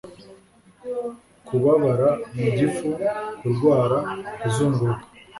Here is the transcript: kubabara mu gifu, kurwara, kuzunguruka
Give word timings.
kubabara 1.47 2.09
mu 2.37 2.47
gifu, 2.57 2.87
kurwara, 3.39 3.97
kuzunguruka 4.39 5.03